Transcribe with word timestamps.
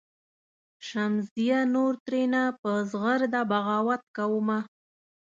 "شمسزیه 0.87 1.59
نور 1.73 1.93
ترېنه 2.05 2.43
په 2.61 2.71
زغرده 2.91 3.41
بغاوت 3.51 4.01
کومه. 4.15 4.59